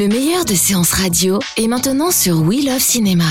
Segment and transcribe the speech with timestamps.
[0.00, 3.26] Le meilleur de séances radio est maintenant sur We Love Cinéma.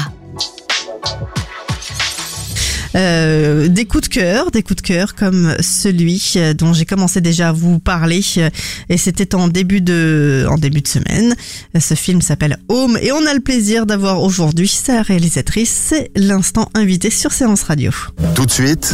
[2.93, 7.21] Euh, des coups de cœur, des coups de cœur comme celui euh, dont j'ai commencé
[7.21, 8.51] déjà à vous parler euh,
[8.87, 11.33] et c'était en début de en début de semaine.
[11.79, 16.69] Ce film s'appelle Home et on a le plaisir d'avoir aujourd'hui sa réalisatrice, c'est l'instant
[16.75, 17.91] invité sur Séance Radio.
[18.35, 18.93] Tout de suite,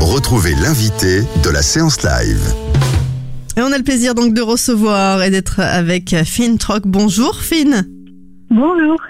[0.00, 2.52] retrouvez l'invité de la séance live.
[3.58, 6.84] Et on a le plaisir donc de recevoir et d'être avec Finn Troc.
[6.86, 7.88] Bonjour Finn.
[8.50, 9.00] Bonjour.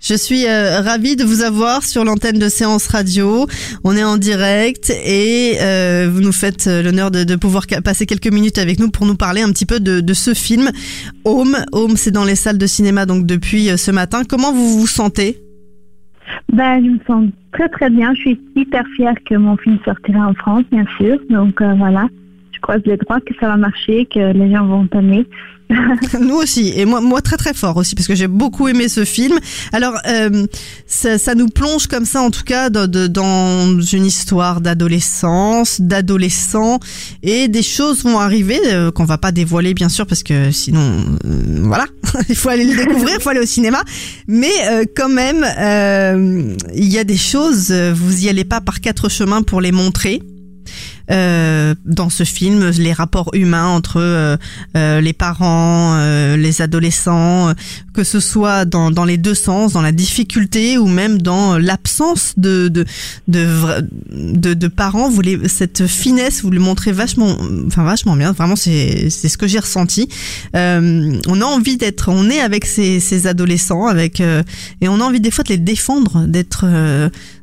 [0.00, 3.46] Je suis euh, ravie de vous avoir sur l'antenne de Séance Radio.
[3.84, 8.06] On est en direct et euh, vous nous faites euh, l'honneur de, de pouvoir passer
[8.06, 10.70] quelques minutes avec nous pour nous parler un petit peu de, de ce film
[11.26, 11.58] Home.
[11.72, 14.22] Home, c'est dans les salles de cinéma donc depuis euh, ce matin.
[14.26, 15.42] Comment vous vous sentez?
[16.50, 18.14] Ben, je me sens très très bien.
[18.14, 21.18] Je suis hyper fière que mon film sortira en France, bien sûr.
[21.28, 22.06] Donc voilà,
[22.84, 25.26] les droits que ça va marcher, que les gens vont aimer.
[26.20, 29.04] Nous aussi, et moi, moi très très fort aussi, parce que j'ai beaucoup aimé ce
[29.04, 29.38] film.
[29.72, 30.46] Alors, euh,
[30.86, 36.80] ça, ça nous plonge comme ça, en tout cas, dans, dans une histoire d'adolescence, d'adolescents,
[37.22, 40.80] et des choses vont arriver euh, qu'on va pas dévoiler, bien sûr, parce que sinon,
[41.24, 41.86] euh, voilà,
[42.28, 43.82] il faut aller le découvrir, il faut aller au cinéma.
[44.26, 48.80] Mais euh, quand même, euh, il y a des choses, vous y allez pas par
[48.80, 50.22] quatre chemins pour les montrer.
[51.10, 54.36] Euh, dans ce film, les rapports humains entre euh,
[54.76, 57.52] euh, les parents, euh, les adolescents,
[57.94, 62.34] que ce soit dans, dans les deux sens, dans la difficulté ou même dans l'absence
[62.36, 62.84] de de,
[63.26, 63.46] de
[64.10, 65.10] de de parents.
[65.10, 67.36] Vous les, cette finesse, vous le montrez vachement,
[67.66, 68.32] enfin vachement bien.
[68.32, 70.08] Vraiment, c'est c'est ce que j'ai ressenti.
[70.54, 75.20] On a envie d'être, on est avec ces, ces adolescents, avec et on a envie
[75.20, 76.66] des fois de les défendre, d'être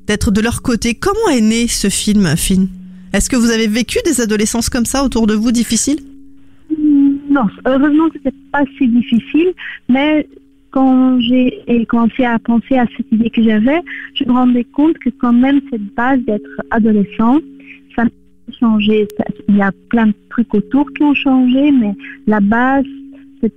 [0.07, 0.95] d'être de leur côté.
[0.95, 2.67] Comment est né ce film, Finn?
[3.13, 5.99] Est-ce que vous avez vécu des adolescences comme ça autour de vous, difficiles?
[7.29, 9.53] Non, heureusement, c'était pas si difficile,
[9.89, 10.27] mais
[10.71, 13.79] quand j'ai commencé à penser à cette idée que j'avais,
[14.15, 17.39] je me rendais compte que quand même cette base d'être adolescent,
[17.95, 19.07] ça a changé.
[19.49, 21.93] Il y a plein de trucs autour qui ont changé, mais
[22.27, 22.85] la base,
[23.41, 23.51] c'est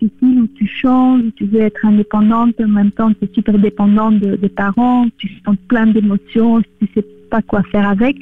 [0.00, 3.58] difficile où tu changes, où tu veux être indépendante, en même temps tu es super
[3.58, 8.16] dépendante de- des parents, tu sens plein d'émotions, tu sais pas quoi faire avec.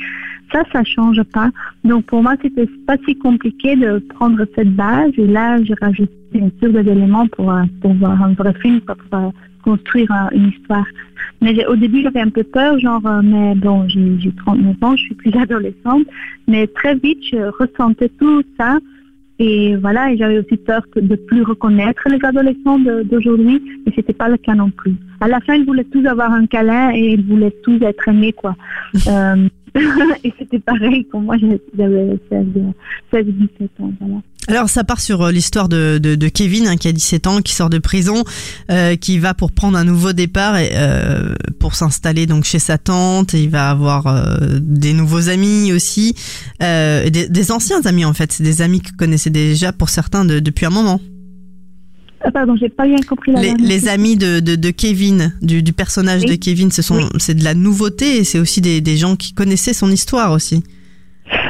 [0.53, 1.51] Ça, ça change pas.
[1.85, 6.13] Donc pour moi, c'était pas si compliqué de prendre cette base et là, j'ai rajouté
[6.33, 9.31] bien sûr des éléments pour, euh, pour voir un vrai film, pour, pour, euh,
[9.65, 10.87] construire euh, une histoire.
[11.41, 15.15] Mais au début, j'avais un peu peur, genre, mais bon, j'ai 39 ans, je suis
[15.15, 16.07] plus adolescente,
[16.47, 18.79] mais très vite, je ressentais tout ça.
[19.39, 24.29] Et voilà, et j'avais aussi peur de plus reconnaître les adolescents d'aujourd'hui, mais c'était pas
[24.29, 24.95] le cas non plus.
[25.21, 28.33] À la fin, ils voulaient tous avoir un câlin et ils voulaient tous être aimés,
[28.33, 28.55] quoi.
[29.09, 29.49] Euh,
[30.25, 31.37] et c'était pareil pour moi,
[31.77, 32.47] j'avais 16,
[33.13, 34.21] 16 17 ans, voilà.
[34.47, 37.41] Alors ça part sur euh, l'histoire de, de, de Kevin hein, qui a 17 ans,
[37.41, 38.25] qui sort de prison,
[38.71, 43.33] euh, qui va pour prendre un nouveau départ euh, pour s'installer donc chez sa tante.
[43.33, 46.15] Et il va avoir euh, des nouveaux amis aussi,
[46.63, 48.43] euh, des, des anciens amis en fait.
[48.43, 51.01] Des amis qu'il connaissait déjà pour certains de- depuis un moment.
[52.27, 55.63] Ah, pardon, j'ai pas bien compris la Les, les amis de, de, de Kevin, du,
[55.63, 56.31] du personnage Oui.
[56.31, 57.05] de Kevin, ce sont Oui.
[57.19, 60.63] c'est de la nouveauté et c'est aussi des, des gens qui connaissaient son histoire aussi.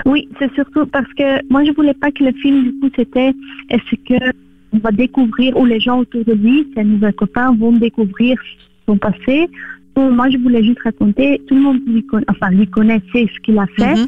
[0.04, 3.32] Oui, c'est surtout parce que moi, je voulais pas que le film, du coup, c'était
[3.70, 4.14] est-ce que
[4.72, 8.36] on va découvrir, ou les gens autour de lui, ses nouveaux copains, vont découvrir
[8.86, 9.48] son passé?
[9.96, 13.66] Moi, je voulais juste raconter, tout le monde lui enfin, lui connaissait ce qu'il a
[13.78, 14.06] fait, Mhm.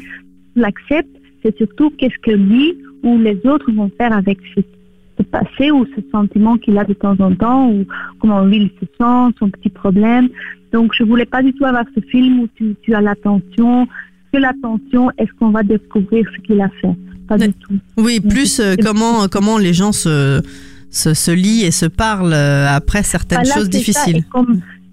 [0.57, 4.59] l'accepte, c'est surtout qu'est-ce que lui ou les autres vont faire avec ce,
[5.17, 7.85] ce passé ou ce sentiment qu'il a de temps en temps, ou
[8.19, 10.29] comment lui il se sent, son petit problème.
[10.73, 13.87] Donc, je voulais pas du tout avoir ce film où tu, tu as l'attention,
[14.33, 16.95] que l'attention, est-ce qu'on va découvrir ce qu'il a fait?
[17.27, 17.73] Pas Mais- du tout.
[17.97, 20.41] Oui, plus euh, comment comment les gens se
[20.89, 23.69] se, se lient et se parlent euh, après certaines Voilà, choses ça.
[23.77, 24.23] difficiles.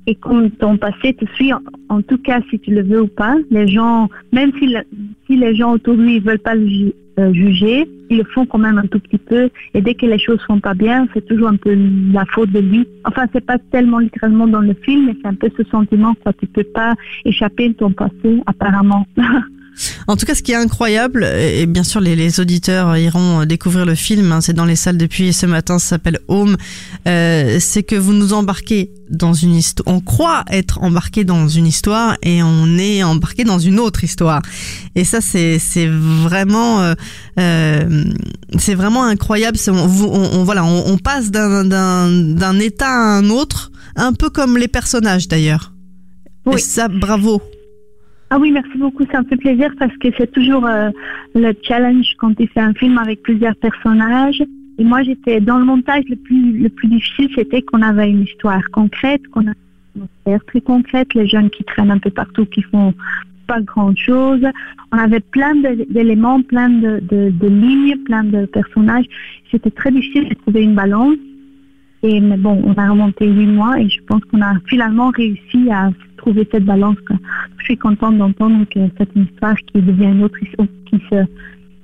[0.07, 3.07] Et comme, ton passé te suit, en, en tout cas, si tu le veux ou
[3.07, 4.67] pas, les gens, même si,
[5.27, 8.45] si les gens autour de lui ne veulent pas le euh, juger, ils le font
[8.47, 9.49] quand même un tout petit peu.
[9.75, 11.77] Et dès que les choses sont pas bien, c'est toujours un peu
[12.13, 12.87] la faute de lui.
[13.05, 16.31] Enfin, c'est pas tellement littéralement dans le film, mais c'est un peu ce sentiment que
[16.39, 16.95] tu peux pas
[17.25, 19.07] échapper de ton passé, apparemment.
[20.07, 23.85] En tout cas, ce qui est incroyable, et bien sûr les, les auditeurs iront découvrir
[23.85, 26.57] le film, hein, c'est dans les salles depuis ce matin, ça s'appelle Home,
[27.09, 31.67] euh, c'est que vous nous embarquez dans une histoire, on croit être embarqué dans une
[31.67, 34.43] histoire et on est embarqué dans une autre histoire.
[34.95, 36.95] Et ça, c'est c'est vraiment euh,
[37.41, 38.05] euh,
[38.59, 39.59] c'est vraiment incroyable.
[39.69, 44.13] On, on- on- voilà, on, on passe d'un d'un d'un état à un autre, un
[44.13, 45.73] peu comme les personnages d'ailleurs.
[46.47, 46.55] Oui.
[46.57, 47.43] Et ça, bravo.
[48.35, 50.91] Ah oui, merci beaucoup, ça me fait plaisir parce que c'est toujours euh,
[51.37, 54.43] le challenge quand tu fais un film avec plusieurs personnages.
[54.77, 58.23] Et moi, j'étais dans le montage, le plus, le plus difficile, c'était qu'on avait une
[58.23, 59.53] histoire concrète, qu'on a
[59.95, 62.93] une atmosphère très concrète, les jeunes qui traînent un peu partout, qui font
[63.47, 64.45] pas grand chose.
[64.91, 69.07] On avait plein d'éléments, plein de, de, de lignes, plein de personnages.
[69.53, 71.15] C'était très difficile de trouver une balance.
[72.03, 75.71] Et mais bon, on a remonté huit mois et je pense qu'on a finalement réussi
[75.71, 75.93] à
[76.25, 76.97] trouver cette balance.
[77.59, 81.25] Je suis contente d'entendre que c'est une histoire qui devient une autre histoire, qui se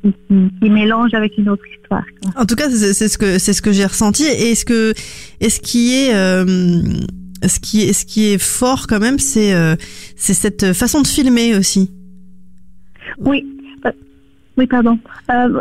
[0.03, 2.05] qui, mélange avec une autre histoire.
[2.37, 4.25] En tout cas, c'est ce que c'est ce que j'ai ressenti.
[4.25, 4.95] Et ce que
[5.41, 6.45] et ce qui est euh,
[7.47, 9.77] ce qui est ce qui est fort quand même, c'est euh,
[10.17, 11.91] c'est cette façon de filmer aussi?
[13.19, 13.45] Oui,
[13.85, 13.91] euh,
[14.57, 14.99] oui, pardon.
[15.31, 15.61] Euh,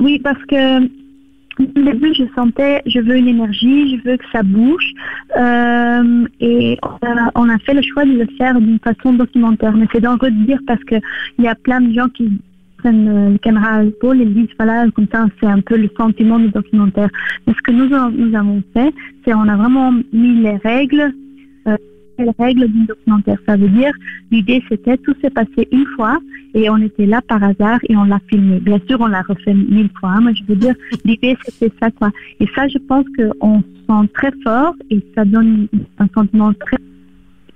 [0.00, 0.86] oui, parce que
[1.58, 4.92] au début, je sentais, je veux une énergie, je veux que ça bouge.
[5.36, 6.78] Euh, et
[7.34, 9.72] on a, fait le choix de le faire d'une façon documentaire.
[9.76, 10.96] Mais c'est dangereux de dire parce que
[11.38, 12.40] il y a plein de gens qui
[12.78, 15.90] prennent euh, le caméra à l'épaule et disent voilà, comme ça, c'est un peu le
[15.96, 17.08] sentiment du documentaire.
[17.46, 18.94] Mais ce que nous avons fait,
[19.24, 21.12] c'est on a vraiment mis les règles,
[21.66, 21.76] euh,
[22.18, 23.38] les règles du documentaire.
[23.46, 23.92] Ça veut dire,
[24.30, 26.18] l'idée c'était tout s'est passé une fois
[26.54, 28.60] et on était là par hasard et on l'a filmé.
[28.60, 30.74] Bien sûr, on l'a refait mille fois, hein, mais je veux dire,
[31.04, 32.10] l'idée c'était ça quoi.
[32.40, 35.68] Et ça, je pense qu'on se sent très fort et ça donne
[35.98, 36.78] un sentiment très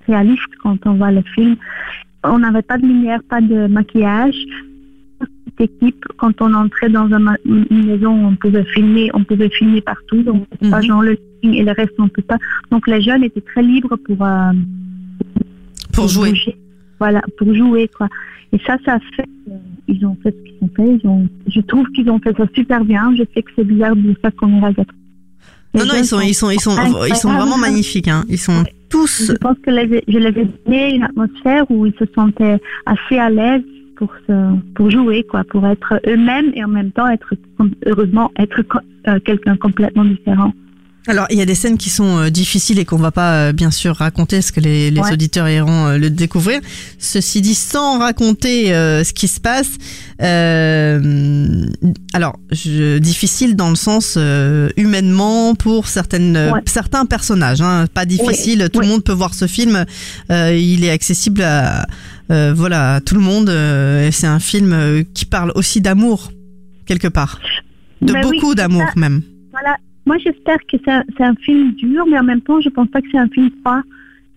[0.06, 1.56] réaliste quand on voit le film.
[2.24, 4.36] On n'avait pas de lumière, pas de maquillage.
[5.62, 10.22] Équipe, quand on entrait dans une maison, on pouvait filmer, on pouvait filmer partout.
[10.22, 10.82] Donc, pas Mhm.
[10.88, 12.38] genre le film et le reste, on peut pas.
[12.70, 14.52] Donc, les jeunes étaient très libres pour, euh,
[15.92, 16.32] Pour jouer.
[16.98, 18.08] Voilà, pour jouer, quoi.
[18.52, 19.54] Et ça, ça fait, euh,
[19.88, 21.00] ils ont fait ce qu'ils ont fait.
[21.02, 23.12] Ils ont, je trouve qu'ils ont fait ça super bien.
[23.16, 24.92] Je sais que c'est bizarre de ça qu'on ira gâteau.
[25.74, 26.76] Non non, ils sont ils sont ils sont
[27.08, 28.06] ils sont vraiment magnifiques.
[28.08, 28.24] Hein.
[28.28, 31.94] Ils sont tous Je pense que les- je les ai donné une atmosphère où ils
[31.98, 33.62] se sentaient assez à l'aise
[34.02, 37.34] pour se, pour jouer, quoi, pour être eux-mêmes et en même temps être,
[37.86, 38.64] heureusement, être
[39.06, 40.52] euh, quelqu'un complètement différent.
[41.08, 43.52] Alors, il y a des scènes qui sont euh, difficiles et qu'on va pas euh,
[43.52, 45.12] bien sûr raconter, parce que les, les Ouais.
[45.12, 46.60] auditeurs iront euh, le découvrir.
[46.98, 49.70] Ceci dit, sans raconter ce qui se passe,
[52.14, 54.16] alors je, difficile dans le sens
[54.76, 56.60] humainement pour certaines Ouais.
[56.66, 57.60] certains personnages.
[57.60, 59.84] Hein, pas difficile, tout le monde peut voir ce film.
[60.30, 61.86] Il est accessible à
[62.32, 63.48] euh, voilà à tout le monde.
[63.48, 66.30] euh, c'est un film euh, qui parle aussi d'amour
[66.86, 67.40] quelque part,
[68.00, 69.22] de Ben beaucoup d'amour même.
[69.52, 69.76] Voilà.
[70.04, 72.88] Moi, j'espère que c'est un, c'est un film dur, mais en même temps, je pense
[72.88, 73.82] pas que c'est un film froid.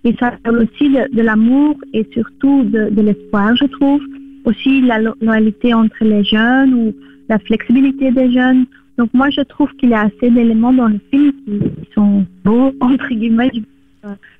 [0.03, 4.01] Et ça parle aussi de, de l'amour et surtout de, de l'espoir, je trouve.
[4.45, 6.93] Aussi la lo- loyauté entre les jeunes ou
[7.29, 8.65] la flexibilité des jeunes.
[8.99, 12.23] Donc moi, je trouve qu'il y a assez d'éléments dans le film qui, qui sont
[12.43, 13.51] beaux, entre guillemets.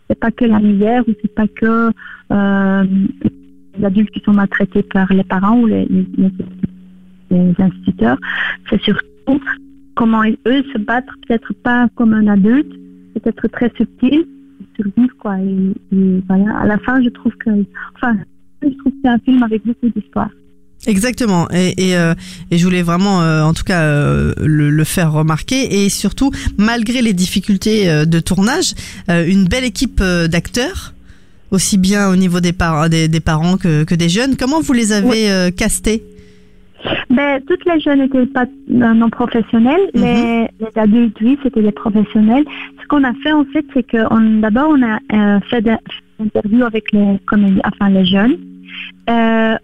[0.07, 1.89] C'est pas que la misère ou c'est pas que
[2.31, 2.83] euh,
[3.77, 5.87] les adultes qui sont maltraités par les parents ou les,
[7.59, 8.17] instituteurs.
[8.69, 9.41] C'est surtout
[9.95, 12.71] comment eux se battre, peut-être pas comme un adulte,
[13.13, 14.25] peut-être très subtil,
[14.75, 15.37] survivre quoi.
[15.39, 15.73] Et,
[16.27, 17.49] voilà, à la fin, je trouve que,
[17.95, 18.15] enfin,
[18.61, 20.29] je trouve que c'est un film avec beaucoup d'histoire.
[20.87, 21.47] Exactement.
[21.51, 22.13] Et, et, euh,
[22.51, 25.83] je voulais vraiment, euh, en tout cas, euh, le, faire remarquer.
[25.83, 28.73] Et surtout, malgré les difficultés de tournage,
[29.07, 30.93] une belle équipe d'acteurs,
[31.51, 34.35] aussi bien au niveau des, par des, des parents que, que des jeunes.
[34.37, 36.03] Comment vous les avez euh, castés?
[37.09, 39.89] Ben, toutes les jeunes n'étaient pas euh, non professionnels.
[39.93, 40.01] Mhm.
[40.01, 42.45] les, les adultes, oui, c'était des professionnels.
[42.81, 45.75] Ce qu'on a fait, en fait, c'est que d'abord, on a euh, fait des
[46.19, 47.19] interviews avec les
[47.63, 48.37] enfin les jeunes.
[49.09, 49.55] Euh,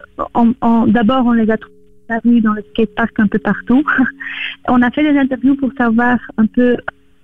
[0.88, 3.84] d'abord, on les a trouvés dans le skatepark un peu partout.
[4.68, 6.78] on a fait des interviews pour savoir un peu,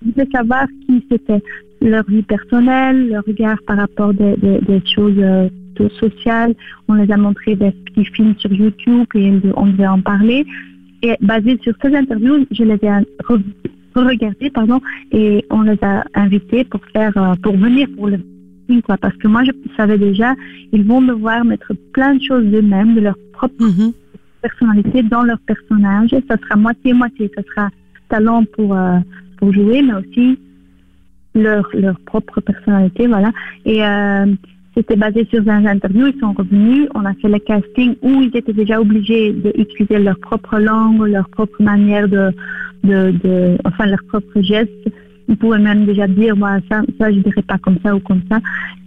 [0.04, 1.42] de savoir qui c'était,
[1.82, 5.50] leur vie personnelle, leur regard par rapport des, des, des choses euh,
[6.00, 6.56] sociales.
[6.88, 10.46] On les a montré des petits films sur YouTube et on devait en parler.
[11.04, 12.78] Et basé sur ces interviews, je les ai
[13.30, 13.44] re-
[13.96, 18.18] re-regardées, pardon, et on les a invités pour faire, euh, pour venir pour le
[18.68, 18.98] film, quoi.
[18.98, 20.34] Parce que moi, je savais déjà,
[20.72, 23.94] ils vont devoir mettre plein de choses d'eux-mêmes, de leur propre Mhm.
[24.42, 26.12] personnalité dans leur personnage.
[26.14, 27.30] Et ça sera moitié-moitié.
[27.36, 27.70] Ça sera
[28.10, 28.98] talent pour, euh,
[29.38, 30.38] pour jouer, mais aussi
[31.36, 33.08] leur, leur propre personnalité.
[33.08, 33.32] Voilà.
[33.66, 34.26] Et euh,
[34.76, 36.08] c'était basé sur un interview.
[36.08, 40.20] Ils sont revenus, on a fait le casting où ils étaient déjà obligés d'utiliser leur
[40.20, 42.32] propre langue, leur propre manière de,
[42.84, 44.72] de, enfin, leurs propres gestes.
[45.30, 48.22] Ils pouvaient même déjà dire, moi, ça, ça, je dirais pas comme ça ou comme
[48.30, 48.40] ça.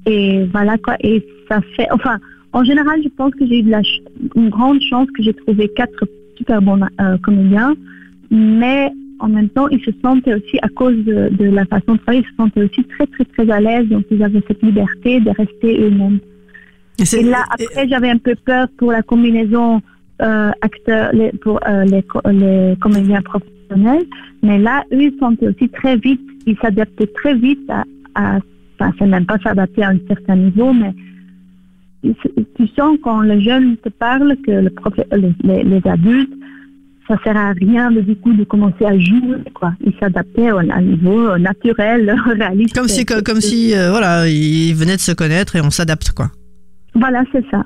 [0.07, 0.97] Et voilà, quoi.
[1.01, 2.19] Et ça fait, enfin,
[2.53, 3.83] en général, je pense que j'ai eu de la
[4.37, 6.05] une grande chance que j'ai trouvé quatre
[6.37, 7.75] super bons euh, comédiens,
[8.31, 8.91] mais
[9.21, 12.25] en même temps, ils se sentaient aussi, à cause de, de la façon de travailler,
[12.27, 13.89] ils se sentaient aussi très, très, très à l'aise.
[13.89, 16.19] Donc, ils avaient cette liberté de rester eux-mêmes.
[17.21, 19.81] Et là, après, j'avais un peu peur pour la combinaison
[20.23, 24.05] euh, acteurs, les, pour euh, les, co- les comédiens professionnels.
[24.43, 27.85] Mais là, eux, ils sentaient aussi très vite, ils s'adaptaient très vite à,
[28.15, 28.39] à
[28.79, 30.93] enfin, c'est même pas s'adapter à un certain niveau, mais
[32.03, 36.33] tu sens quand le jeune te parle que le prof, les, les, les adultes,
[37.11, 39.73] ça sert à rien de, du coup de commencer à jouer, quoi.
[39.85, 42.75] Ils s'adaptaient à un niveau naturel, réaliste.
[42.75, 46.31] Comme si, comme si, euh, voilà, ils venaient de se connaître et on s'adapte, quoi.
[46.95, 47.65] Voilà, c'est ça.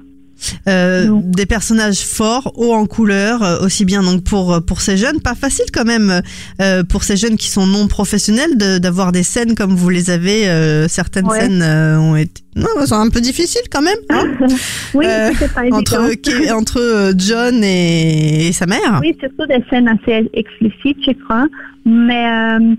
[0.68, 5.20] Euh, des personnages forts, hauts en couleur, euh, aussi bien donc pour pour ces jeunes,
[5.20, 6.20] pas facile quand même
[6.60, 10.10] euh, pour ces jeunes qui sont non professionnels de- d'avoir des scènes comme vous les
[10.10, 10.48] avez.
[10.48, 11.40] euh, certaines Ouais.
[11.40, 14.24] scènes euh, ont été, non, sont un peu difficiles quand même hein,
[14.94, 16.10] oui, Euh, pas entre
[16.52, 18.98] entre euh, John et, et sa mère.
[19.00, 21.46] Oui, surtout des scènes assez explicites, je crois.
[21.86, 22.74] Mais euh,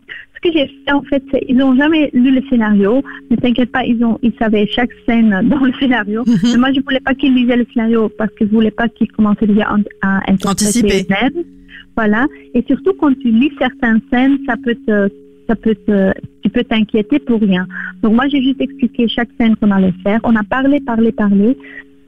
[0.45, 3.01] que j'ai fait, en fait, ils n'ont jamais lu le scénario.
[3.31, 6.23] Ne t'inquiète pas, ils, ont, ils savaient chaque scène dans le scénario.
[6.25, 6.37] Mhm.
[6.43, 9.11] Mais moi, je voulais pas qu'ils lisaient le scénario parce que je voulais pas qu'ils
[9.11, 10.87] commençaient déjà à, à Anticiper.
[10.87, 11.43] interpréter eux-mêmes.
[11.95, 12.27] Voilà.
[12.53, 15.09] Et surtout, quand tu lis certaines scènes, ça peut te,
[15.47, 16.11] ça peut te,
[16.43, 17.65] tu peux t'inquiéter pour rien.
[18.01, 20.19] Donc moi, j'ai juste expliqué chaque scène qu'on allait faire.
[20.23, 21.57] On a parlé, parlé, parlé.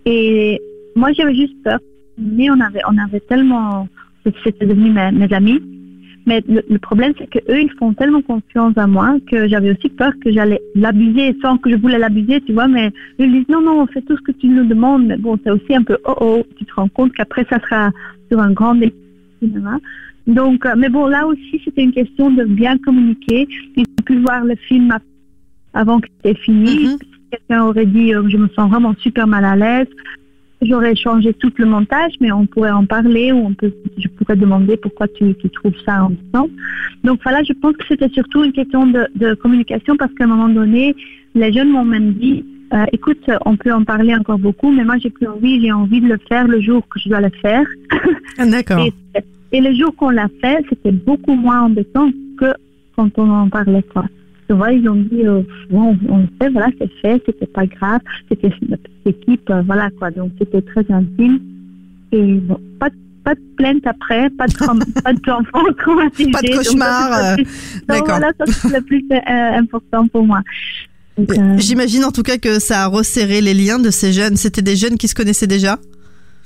[0.05, 0.59] Et
[0.95, 1.79] moi, j'avais juste peur.
[2.17, 3.87] Mais on avait, on avait tellement,
[4.43, 5.61] c'était devenu mes, mes amis.
[6.27, 9.71] Mais le, le problème, c'est que eux, ils font tellement confiance à moi que j'avais
[9.71, 12.67] aussi peur que j'allais l'abuser sans que je voulais l'abuser, tu vois.
[12.67, 15.05] Mais ils disent non, non, on fait tout ce que tu nous demandes.
[15.07, 16.43] Mais bon, c'est aussi un peu oh oh.
[16.57, 17.91] Tu te rends compte qu'après, ça sera
[18.29, 18.75] sur un grand
[19.41, 19.79] cinéma.
[20.27, 23.47] Donc, euh, mais bon, là aussi, c'était une question de bien communiquer.
[23.77, 24.93] Ils ont pu voir le film
[25.73, 26.75] avant que c'était fini.
[26.83, 26.97] Mhm.
[26.99, 29.87] Si Quelqu'un aurait dit, euh, je me sens vraiment super mal à l'aise.
[30.61, 34.35] J'aurais changé tout le montage, mais on pourrait en parler ou on peut, je pourrais
[34.35, 36.49] demander pourquoi tu, tu trouves ça embêtant.
[37.03, 40.27] Donc voilà, je pense que c'était surtout une question de, de communication parce qu'à un
[40.27, 40.95] moment donné,
[41.35, 44.97] les jeunes m'ont même dit, euh, écoute, on peut en parler encore beaucoup, mais moi
[44.97, 47.65] j'ai plus envie, j'ai envie de le faire le jour que je dois le faire.
[48.39, 48.85] Ah, D'accord.
[48.85, 48.93] Et,
[49.51, 52.53] et le jour qu'on l'a fait, c'était beaucoup moins embêtant que
[52.95, 53.83] quand on en parlait.
[53.93, 54.05] Quoi.
[54.49, 57.65] Tu vois, ils ont dit, euh, bon, on le fait, voilà, c'est fait, c'était pas
[57.65, 57.99] grave,
[58.29, 60.09] c'était petite équipe, euh, voilà quoi.
[60.11, 61.39] Donc c'était très intime.
[62.13, 64.53] Et bon, pas, de- pas de plainte après, pas de
[65.01, 66.31] pas d'enfants traumatisés.
[66.31, 67.47] Pas de cauchemar, euh, donc,
[67.89, 68.07] d'accord.
[68.19, 70.41] Voilà, ça c'est le plus euh, important pour moi.
[71.19, 74.37] Euh, J'imagine en tout cas que ça a resserré les liens de ces jeunes.
[74.37, 75.77] C'était des jeunes qui se connaissaient déjà?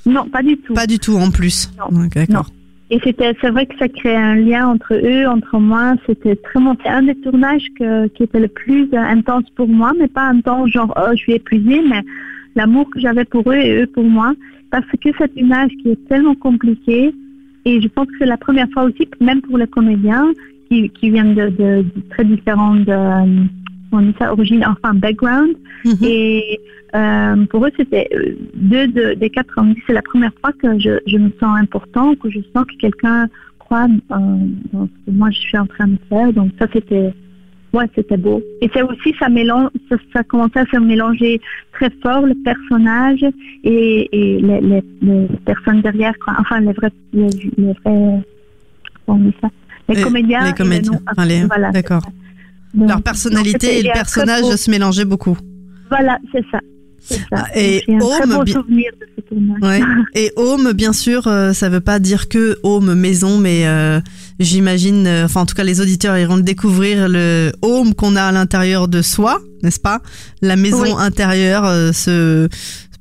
[0.07, 0.73] Non, pas du tout.
[0.73, 1.69] Pas du tout en plus.
[1.77, 2.07] Non.
[2.15, 2.49] D'accord.
[2.93, 5.93] Et c'était, c'est vrai que ça créait un lien entre eux, entre moi.
[6.05, 6.75] C'était bon.
[6.83, 10.93] C'est un des tournages qui était le plus intense pour moi, mais pas intense genre
[10.97, 12.01] oh je suis épuisée, mais
[12.55, 14.33] l'amour que j'avais pour eux et eux pour moi,
[14.71, 17.15] parce que c'est une âge qui est tellement compliqué.
[17.63, 20.29] Et je pense que c'est la première fois aussi, même pour les comédiens
[20.69, 22.89] qui, viennent de, très différentes,
[23.91, 25.53] on dit ça, origines, enfin background.
[25.85, 25.97] Mhm.
[26.03, 26.59] Et
[26.95, 30.51] euh, pour eux, c'était euh, deux de- des quatre ont dit c'est la première fois
[30.61, 33.27] que je, je me sens important, que je sens que quelqu'un
[33.59, 34.15] croit euh,
[34.73, 36.31] dans ce que moi je suis en train de faire.
[36.33, 37.13] Donc ça, c'était
[37.73, 38.41] ouais, c'était beau.
[38.61, 41.39] Et c'est aussi ça mélange, ça, ça commençait à se mélanger
[41.71, 43.23] très fort le personnage
[43.63, 46.35] et, et les, les, les personnes derrière, quoi.
[46.39, 48.21] enfin les vrais, les, les vrais, comment
[49.07, 49.49] on dit ça,
[49.87, 50.45] les, comédiens.
[50.45, 50.91] les comédiens.
[50.91, 52.01] non- Enfin, les- voilà, d'accord.
[52.73, 55.37] Donc- Leur personnalité et le personnage beau- se mélangeaient beaucoup.
[55.89, 56.59] Voilà, c'est ça.
[57.55, 59.61] Et Donc, J'ai un très Home, bon bi- souvenir de ce tournage.
[59.61, 59.81] Ouais.
[60.15, 63.99] Et home, bien sûr, euh, ça veut pas dire que home maison, mais euh,
[64.39, 68.23] j'imagine, euh, enfin en tout cas les auditeurs iront le découvrir le home qu'on a
[68.23, 69.99] à l'intérieur de soi, n'est-ce pas?
[70.41, 70.93] La maison Oui.
[70.97, 72.47] intérieure, euh, ce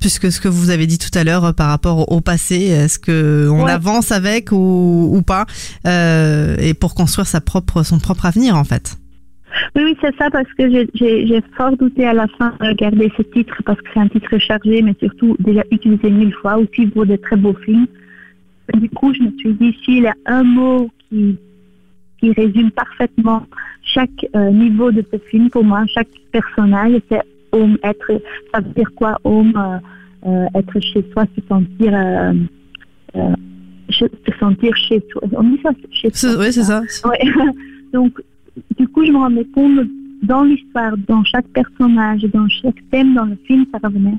[0.01, 2.57] puisque ce que vous avez dit tout à l'heure euh, par rapport au, au passé,
[2.57, 3.71] est-ce que on Ouais.
[3.71, 5.45] avance avec ou, ou pas?
[5.87, 8.97] Euh, Et pour construire sa propre son propre avenir en fait.
[9.75, 13.23] Oui, oui, c'est ça, parce que j'ai- fort douté à la fin de regarder ce
[13.23, 17.07] titre, parce que c'est un titre chargé, mais surtout déjà utilisé mille fois, aussi pour
[17.07, 17.87] de très beaux films.
[18.75, 21.37] Du coup, je me suis dit, s'il y a un mot qui,
[22.21, 23.45] qui résume parfaitement
[23.83, 28.13] chaque euh, niveau de ce film, pour moi, chaque personnage, c'est home, être,
[28.55, 29.79] ça veut dire quoi, home, euh,
[30.29, 31.93] euh, être chez soi, se sentir,
[33.91, 35.23] se se sentir chez soi.
[35.33, 36.31] On dit ça, chez soi.
[36.39, 36.81] Oui, c'est ça.
[37.05, 37.19] Ouais.
[37.93, 38.21] Donc,
[38.79, 39.87] du coup, je me rendais compte
[40.23, 44.19] dans l'histoire, dans chaque personnage, dans chaque thème dans le film, ça revenait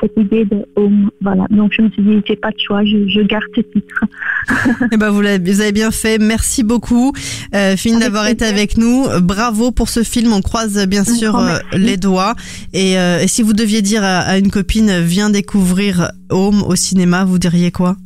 [0.00, 1.10] cette idée de home.
[1.20, 1.46] Voilà.
[1.50, 4.04] Donc je me suis dit, j'ai pas de choix, je, je garde ce titre.
[4.92, 6.18] eh ben vous, avez bien fait.
[6.18, 7.12] Merci beaucoup,
[7.54, 9.06] euh, Fine, d'avoir été avec nous.
[9.20, 10.32] Bravo pour ce film.
[10.32, 12.34] On croise bien sûr euh, les doigts.
[12.72, 16.74] Et, euh, et, si vous deviez dire à, à, une copine, viens découvrir Home au
[16.74, 17.96] cinéma, vous diriez quoi?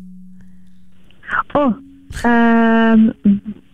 [1.54, 1.72] Oh,
[2.24, 2.96] euh,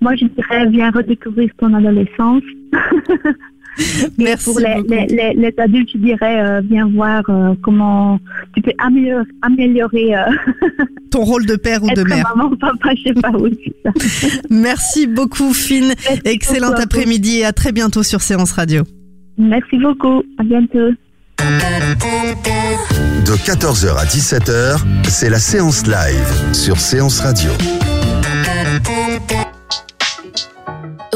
[0.01, 2.43] moi je dirais, viens redécouvrir ton adolescence.
[4.19, 4.91] Merci pour les, beaucoup.
[4.91, 8.19] les, les, les adultes, je dirais, euh, viens voir euh, comment
[8.55, 10.25] tu peux améliorer, améliorer euh,
[11.11, 12.33] ton rôle de père ou de mère.
[12.37, 14.39] maman, papa, je sais pas où c'est ça.
[14.51, 15.87] Merci beaucoup, Finn.
[15.89, 18.83] Merci Excellent après-midi et à très bientôt sur Séance Radio.
[19.37, 20.91] Merci beaucoup, à bientôt.
[21.39, 27.51] De 14h à 17h, c'est la séance live sur Séance Radio.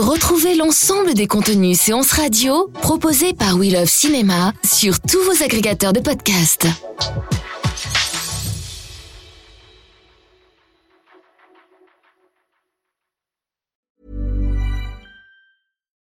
[0.02, 5.92] Retrouvez l'ensemble des contenus séances radio proposés par We Love Cinéma sur tous vos agrégateurs
[5.92, 6.66] de podcasts.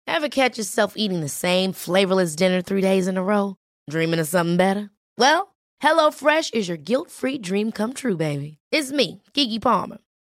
[0.07, 3.55] Ever catch yourself eating the same flavorless dinner three days in a row?
[3.89, 4.89] Dreaming of something better?
[5.17, 8.57] Well, HelloFresh is your guilt-free dream come true, baby.
[8.71, 9.97] It's me, Kiki Palmer.